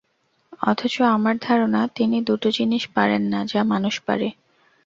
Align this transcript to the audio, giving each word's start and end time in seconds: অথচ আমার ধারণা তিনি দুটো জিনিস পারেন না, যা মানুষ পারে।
অথচ 0.61 0.95
আমার 1.11 1.35
ধারণা 1.41 1.81
তিনি 1.95 2.17
দুটো 2.21 2.47
জিনিস 2.51 2.83
পারেন 2.87 3.23
না, 3.23 3.39
যা 3.45 3.61
মানুষ 3.63 3.95
পারে। 4.01 4.27